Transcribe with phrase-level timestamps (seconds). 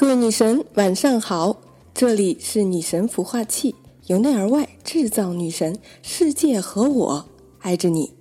[0.00, 1.58] 各位女神，晚上好！
[1.92, 3.74] 这里是女神孵化器，
[4.06, 7.26] 由内而外制造女神，世界和我
[7.58, 8.14] 爱着你。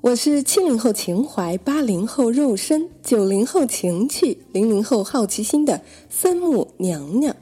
[0.00, 7.36] 我是七零后情怀，八零后肉身，九零后情趣，零零后好奇心的三木娘娘。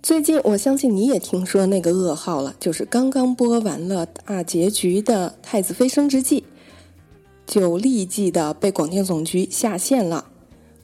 [0.00, 6.42] 最近，我相信你也听说那个噩耗了，就是刚刚播完了大结局的《太子妃升职记》。
[7.46, 10.26] 就立即的被广电总局下线了。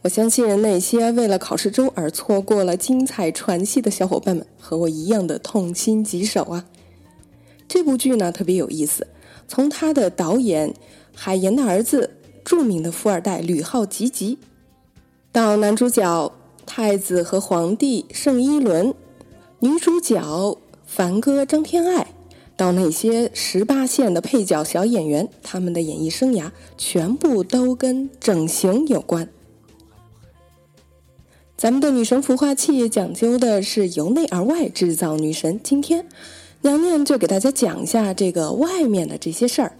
[0.02, 6.64] 我相信那些为了考试周而错过了精彩传戏的小伙伴们，和我一样的痛心疾首啊！
[7.68, 9.06] 这部剧呢特别有意思，
[9.46, 10.74] 从他的导演
[11.14, 14.38] 海岩的儿子著名的富二代吕浩吉吉，
[15.30, 16.32] 到男主角
[16.66, 18.92] 太子和皇帝盛一伦，
[19.60, 22.08] 女主角凡哥张天爱。
[22.62, 29.28] 到那些十八线的配角小演员，他们的演艺生涯全部都跟整形有关。
[31.56, 35.58] 咱们的女神孵化器讲究的是由内而外制造女神。
[35.60, 36.06] 今天，
[36.60, 39.76] 娘娘就给大家讲一下这个外面的这些事儿。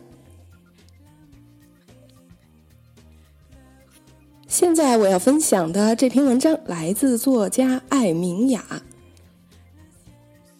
[4.48, 8.82] 现在我要分享的这篇文章来自作家艾明雅。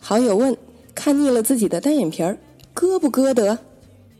[0.00, 0.56] 好友问。
[1.04, 2.38] 看腻了自己的单眼皮儿，
[2.72, 3.58] 割不割得？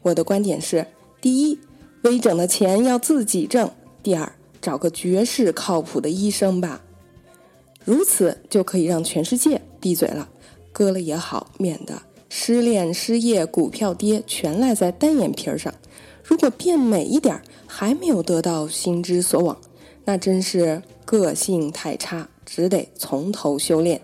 [0.02, 0.84] 我的观点是：
[1.20, 1.56] 第一，
[2.02, 3.68] 微整的钱要自己挣；
[4.02, 6.82] 第二，找个绝世靠谱的医生吧，
[7.84, 10.28] 如此就可以让全世界闭嘴了。
[10.72, 15.72] 割了也好，免得失恋、失业、股票跌，全赖在单眼皮儿上。
[16.24, 19.56] 如果变美一点还没有得到心之所往，
[20.04, 24.02] 那真是个性太差，只得从头修炼。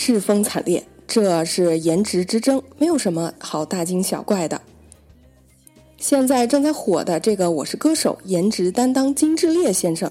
[0.00, 4.62] 世风惨烈，这是颜值之争，没有什么好大惊小怪的。
[5.96, 10.08] 现在正在火的这个《我是歌手》，颜值担当金智烈先生，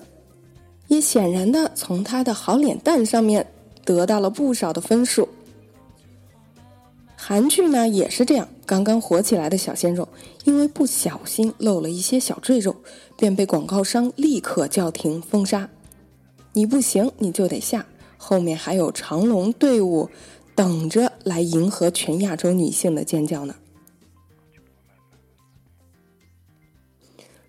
[0.90, 3.48] 也显然的从他的好脸蛋上面
[3.86, 5.30] 得到了不少的分数。
[7.16, 10.10] 韩剧呢也是这样，刚刚火起来的小鲜肉，
[10.44, 12.76] 因为不小心露了一些小赘肉，
[13.16, 15.70] 便被广告商立刻叫停封杀。
[16.52, 17.86] 你不行，你就得下。
[18.30, 20.10] 后面还有长龙队伍
[20.54, 23.56] 等着来迎合全亚洲女性的尖叫呢。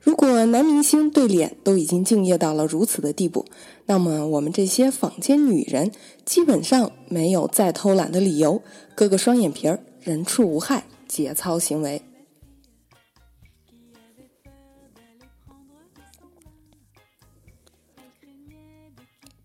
[0.00, 3.44] 如果男明星对脸都已经敬业到了如此的地步，
[3.86, 5.90] 那么我们这些坊间女人
[6.24, 8.62] 基本上没有再偷懒的理由，
[8.94, 12.00] 割个双眼皮儿，人畜无害，节操行为。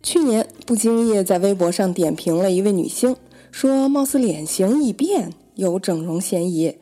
[0.03, 3.16] 去年不经意在微博上点评了一位女星，
[3.52, 6.75] 说貌似脸型已变，有整容嫌疑。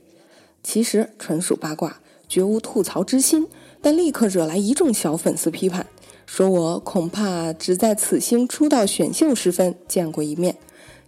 [0.63, 3.47] 其实纯属八卦，绝无吐槽之心，
[3.79, 5.85] 但立刻惹来一众小粉丝批判，
[6.25, 10.57] 说我恐怕只在此星出道选秀时分见过一面，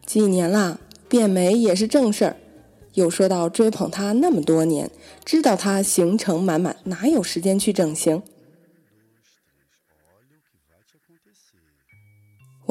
[0.06, 2.38] 几年啦，变美也是正事儿。
[2.94, 4.92] 又说到追捧她那么多年，
[5.26, 8.22] 知道她行程满满，哪有时间去整形？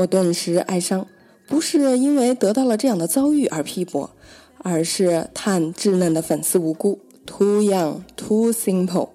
[0.02, 1.06] 我顿时哀伤，
[1.46, 4.10] 不是因为得到了这样的遭遇而批驳，
[4.58, 9.10] 而是叹稚嫩的粉丝无辜，too young, too simple。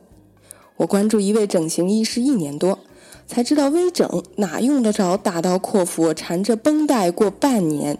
[0.77, 2.79] 我关注一位整形医师一年多，
[3.27, 7.97] 才知道微整哪用得着大刀阔斧缠着绷带过半年，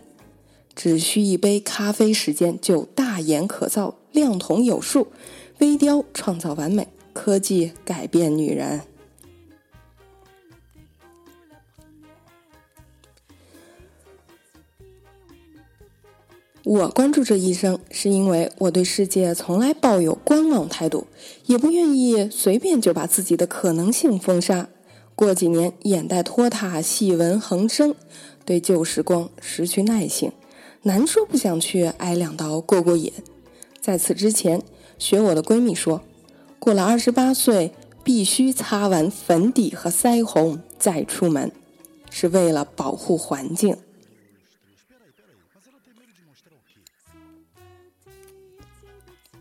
[0.74, 5.08] 只需一杯咖啡时间就大颜可造，量瞳有数，
[5.58, 8.82] 微雕创造完美，科技改变女人。
[16.70, 21.08] 我关注这医生，是因为我对世界从来抱有观望态度，
[21.46, 24.68] 也不愿意随便就把自己的可能性封杀。
[25.16, 27.96] 过几年眼袋拖沓，细纹横生，
[28.44, 30.34] 对旧时光失去耐性，
[30.82, 33.14] 难说不想去挨两刀过过瘾。
[33.80, 34.62] 在此之前，
[35.00, 36.02] 学我的闺蜜说，
[36.60, 37.72] 过了二十八岁
[38.04, 41.50] 必须擦完粉底和腮红再出门，
[42.10, 43.78] 是为了保护环境。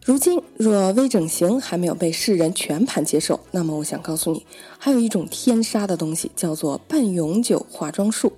[0.04, 4.46] 如今，若微整形还没有被世人全盘接受，那么我想告诉你，
[4.78, 8.32] 还有一种天杀的东西，叫做半永久化妆术。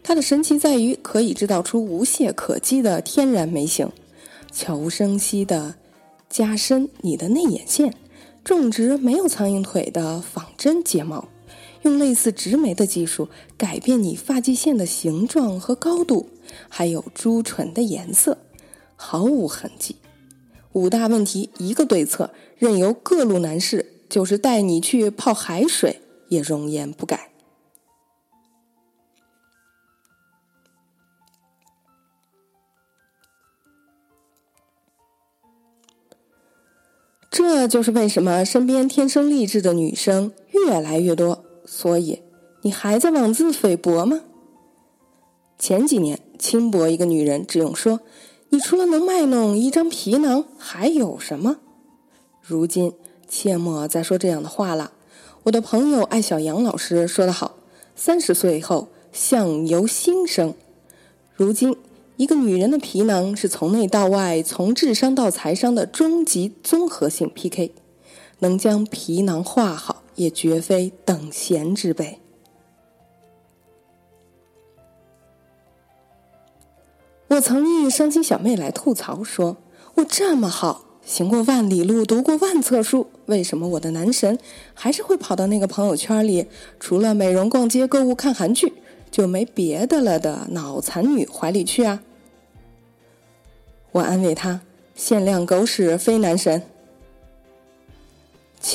[0.00, 3.90] 它的神奇在于可以制造出无懈可击的天然眉形，
[4.52, 5.74] 悄无声息地
[6.28, 7.92] 加深你的内眼线，
[8.44, 11.28] 种植没有苍蝇腿的仿真睫毛，
[11.82, 16.28] 用类似植眉的技术改变你发际线的形状和高度，
[16.68, 18.38] 还有朱唇的颜色，
[18.96, 19.96] 毫无痕迹。
[20.72, 27.30] 五大问题一个对策，任由各路男士就是带你去泡海水，也容颜不改。
[37.30, 41.47] 这就是为什么身边天生丽质的女生越来越多。
[41.70, 42.22] 所以，
[42.62, 44.22] 你还在妄自菲薄吗？
[45.58, 48.00] 前几年，轻薄一个女人只用说
[48.48, 51.58] ：“你除了能卖弄一张皮囊，还有什么？”
[52.40, 52.94] 如今，
[53.28, 54.92] 切莫再说这样的话了。
[55.42, 57.56] 我的朋友艾小杨老师说得好
[57.94, 60.54] ：“三十岁后，相由心生。”
[61.36, 61.76] 如今，
[62.16, 67.74] 一个女人的皮囊是从内到外，从智商到财商的终极综合性 PK，
[68.38, 70.02] 能将皮囊画好。
[70.18, 72.18] 也绝非等闲之辈。
[77.28, 79.58] 我曾遇伤心小妹来吐槽说
[79.94, 84.38] ：“我这么好，行过万里路，读过万册书，为什么我的男神
[84.74, 86.48] 还是会跑到那个朋友圈里，
[86.80, 88.72] 除了美容、逛街、购物、看韩剧，
[89.10, 92.02] 就没别的了的脑残女怀里去啊？”
[93.92, 94.62] 我安慰他
[94.96, 96.62] ：“限量狗屎，非男神。”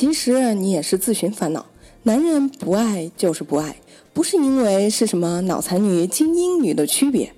[0.04, 1.64] 其实你也是自寻烦恼。
[2.02, 3.74] 男人不爱就是不爱，
[4.12, 7.32] 不是因为是什么脑残女、精英女的区别。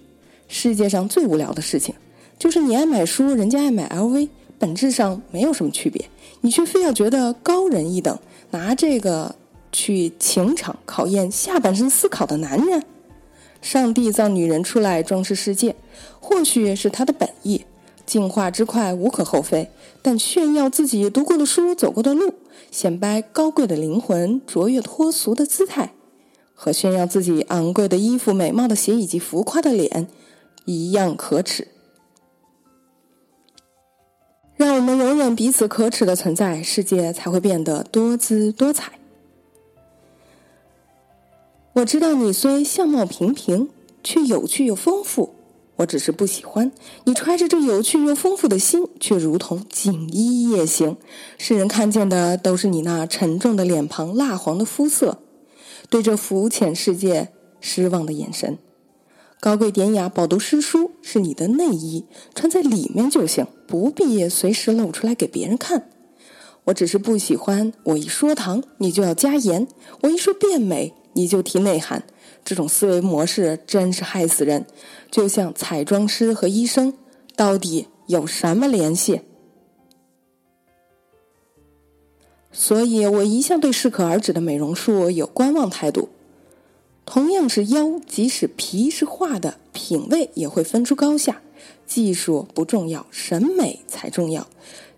[0.48, 1.94] 世界上最无聊的事情，
[2.36, 4.28] 就是你爱买书，人家爱买 LV，
[4.58, 6.10] 本质上没有什么区别，
[6.40, 8.18] 你却非要觉得高人一等，
[8.50, 9.36] 拿这个
[9.70, 12.82] 去情场考验下半身思考的男人。
[13.62, 15.76] 上帝造女人出来装饰世界，
[16.18, 17.64] 或许是他的本意。
[18.06, 19.68] 进化之快无可厚非，
[20.00, 22.32] 但炫耀自己读过的书、走过的路，
[22.70, 25.92] 显摆高贵的灵魂、卓越脱俗的姿态，
[26.54, 30.06] 和炫耀自己昂贵的衣服、美貌的鞋以及浮夸的脸
[30.64, 31.68] 一样可耻。
[34.56, 38.92] 让我们容忍彼此可耻的存在，世界才会变得多姿多彩。
[41.74, 43.68] 我知道你虽相貌平平，
[44.02, 45.34] 却有趣又丰富。
[45.76, 46.72] 我只是不喜欢
[47.04, 50.96] 你揣着这有趣又丰富的心，却如同锦衣夜行，
[51.36, 55.18] 世人看见的都是你那沉重的脸庞、蜡黄的肤色，
[55.90, 57.28] 对这浮浅世界
[57.60, 58.58] 失望的眼神。
[59.38, 65.90] 高贵典雅、饱读诗书是你的内衣，穿在里面就行，不必随时露出来给别人看。
[66.64, 69.66] 我只是不喜欢我一说糖，你就要加盐；
[70.00, 72.02] 我一说变美，你就提内涵。
[72.46, 74.64] 这种思维模式真是害死人，
[75.10, 76.94] 就像彩妆师和医生
[77.34, 79.22] 到底有什么联系？
[82.52, 86.08] 所以我一向对适可而止的美容术有观望态度。
[87.04, 91.42] 同样是腰，即使皮是画的，品味也会分出高下。
[91.84, 94.46] 技术不重要，审美才重要。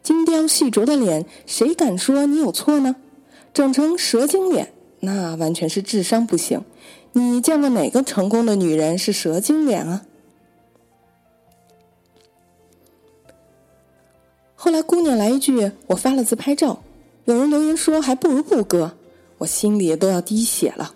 [0.03, 2.97] 精雕细琢的脸，谁敢说你有错呢？
[3.55, 6.63] 整成蛇精脸，那完全是智商不行。
[7.19, 10.05] 你见过哪个成功的女人是蛇精脸啊？
[14.55, 16.81] 后来姑娘来一句：“我发了自拍照。”
[17.27, 18.93] 有人留言说：“还不如不割。”
[19.39, 20.95] 我心里都要滴血了。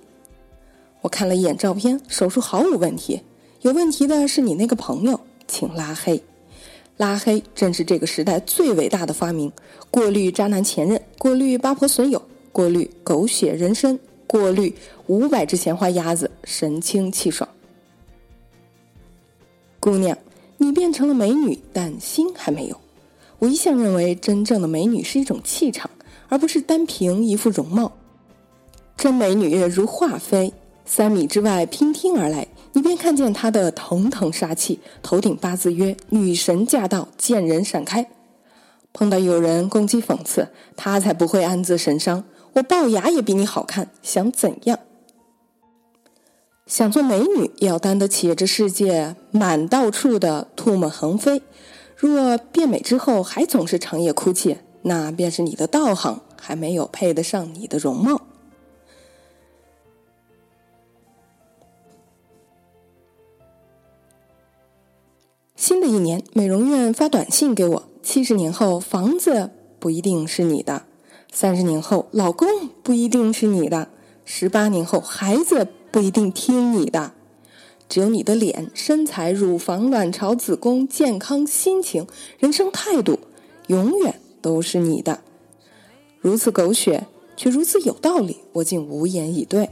[1.00, 3.22] 我看了一眼照片，手术毫无问题。
[3.62, 5.18] 有问题的是你那个朋友，
[5.48, 6.22] 请拉黑。
[6.96, 9.52] 拉黑正是这个时代最伟大的发明：
[9.90, 13.98] 过滤渣男前任，过滤八婆损友，过滤狗血人生。
[14.32, 14.74] 过滤
[15.08, 17.46] 五百只闲花鸭子，神清气爽。
[19.78, 20.16] 姑娘，
[20.56, 22.80] 你变成了美女，但心还没有。
[23.40, 25.90] 我一向认为，真正的美女是一种气场，
[26.30, 27.92] 而不是单凭一副容貌。
[28.96, 30.54] 真美女如华妃，
[30.86, 38.08] 三米之外娉听而来，你便看见她的腾腾杀气，头顶八字曰“女神驾到”，见人闪开。
[38.94, 42.24] 碰到有人攻击讽刺，她才不会暗自神伤。
[42.54, 44.78] 我龅牙也比你好看，想怎样？
[46.66, 51.42] 想做美女，也要担得起这世界满到处的唾沫横飞。
[51.96, 58.20] 若变美之后还总是长夜哭泣，那便是你的道行还没有配得上你的容貌。
[65.56, 70.86] 新的一年，美容院发短信给我：七十年后，房子不一定是你的。
[71.34, 72.46] 三十年后，老公
[72.82, 73.88] 不一定是你的；
[74.26, 77.12] 十八年后，孩子不一定听你的。
[77.88, 82.06] 只有你的脸、身材、乳房、卵巢、子宫、健康、心情、
[82.38, 83.18] 人生态度，
[83.68, 85.20] 永远都是你的。
[86.20, 89.70] 如此狗血，却如此有道理，我竟无言以对。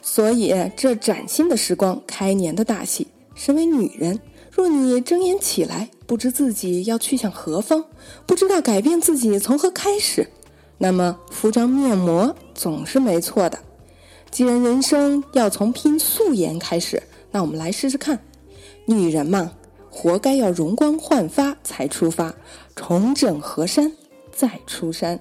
[0.00, 4.20] 所以，这崭新的时光，开年的大戏，身为女人。
[4.54, 7.86] 若你睁眼起来，不知自己要去向何方，
[8.24, 10.28] 不知道改变自己从何开始，
[10.78, 13.58] 那么敷张面膜总是没错的。
[14.30, 18.20] 既然人生要从拼素颜开始，那我们来试试看。
[18.86, 19.50] 女人嘛，
[19.90, 22.32] 活该要容光焕发才出发，
[22.76, 23.90] 重整河山
[24.30, 25.18] 再出山。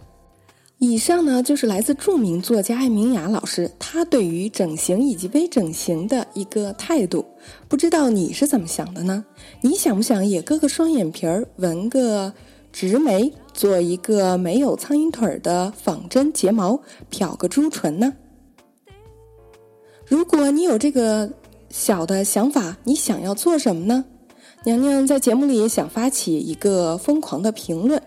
[0.86, 7.24] 以上呢，就是来自著名作家艾明雅老师，他对于整形以及微整形的一个态度。
[7.70, 9.24] 不知道你是怎么想的呢？
[9.62, 12.34] 你想不想也割个双眼皮儿，纹个
[12.74, 18.16] 直眉，做一个没有苍蝇腿的仿真睫毛，漂个朱唇呢？
[20.06, 21.32] 如果你有这个
[21.70, 24.04] 小的想法，你想要做什么呢？
[24.66, 28.04] 娘娘在节目里想发起一个疯狂的评论。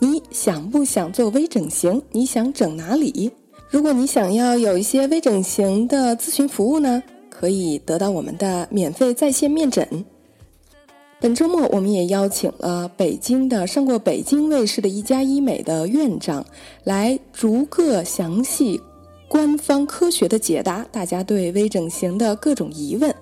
[0.00, 2.00] 你想不想做微整形？
[2.12, 3.30] 你想整哪里？
[3.68, 10.04] 如果你想要有一些微整形的咨询服务呢，可以得到我们的免费在线面诊。
[11.20, 16.46] 本周末，我们也邀请了北京的上过北京卫视的一家医美的院长，
[16.84, 18.80] 来逐个详细、
[19.26, 23.12] 官方科学的解答大家对微整形的各种疑问。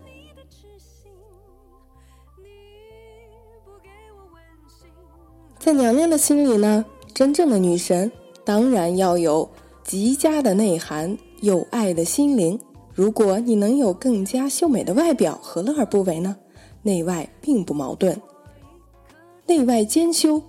[5.66, 8.12] 在娘娘的心里呢，真正的女神
[8.44, 9.50] 当然要有
[9.82, 12.56] 极佳的内涵，有爱的心灵。
[12.94, 16.36] 如果你能有更加秀美的外表，何乐而不为呢？
[16.82, 18.16] 内外并不矛盾，
[19.48, 20.40] 内外兼修，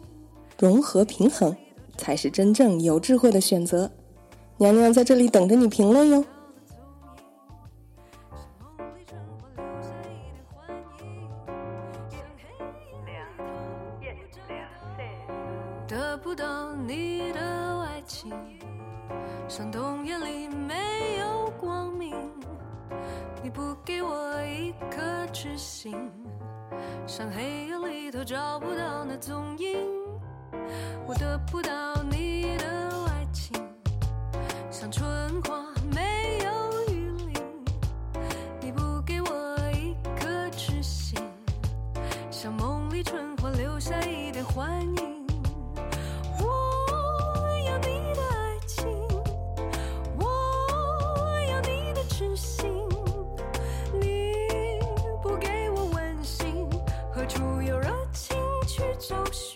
[0.59, 1.55] 融合平衡，
[1.97, 3.89] 才是真正有智慧的选择。
[4.57, 6.23] 娘娘在这里等着你评论哟。
[28.87, 29.67] 到那踪影。
[31.05, 32.65] 我得不到你的
[33.09, 33.53] 爱情，
[34.71, 35.05] 像春
[35.43, 35.61] 花
[35.93, 37.33] 没有雨淋。
[38.61, 41.19] 你不给我一颗痴心，
[42.31, 44.96] 像梦里春花留下一点幻影。
[58.99, 59.46] 就是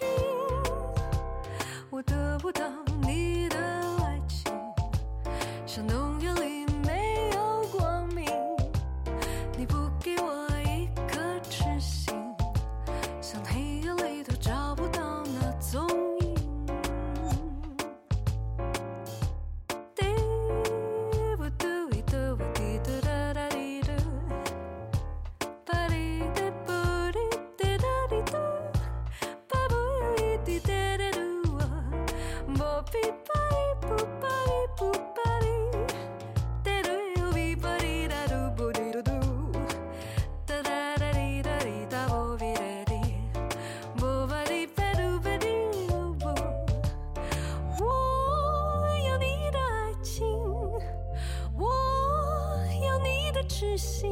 [53.61, 54.11] 痴心，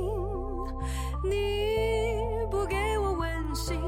[1.23, 1.31] 你
[2.51, 3.81] 不给我温馨，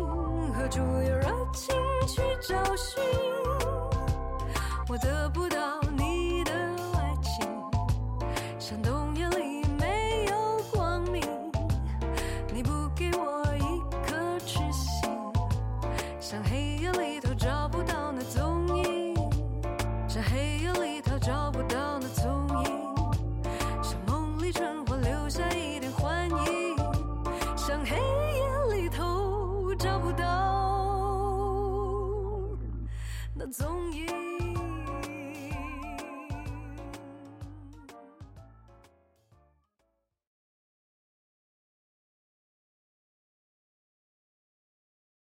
[0.54, 1.76] 何处有热情
[2.08, 3.04] 去找寻？
[4.90, 5.71] 我得不到